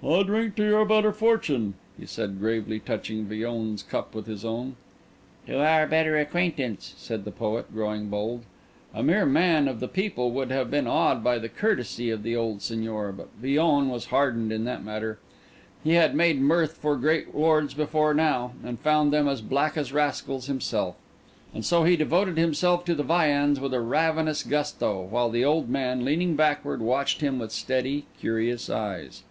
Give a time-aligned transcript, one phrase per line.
[0.00, 4.76] "I drink to your better fortune," he said, gravely touching Villon's cup with his own.
[5.48, 8.44] "To our better acquaintance," said the poet, growing bold.
[8.94, 12.36] A mere man of the people would have been awed by the courtesy of the
[12.36, 15.18] old seigneur, but Villon was hardened in that matter;
[15.82, 20.44] he had made mirth for great lords before now, and found them as black rascals
[20.44, 20.94] as himself.
[21.52, 25.68] And so he devoted himself to the viands with a ravenous gusto, while the old
[25.68, 29.24] man, leaning backward, watched him with steady, curious eyes.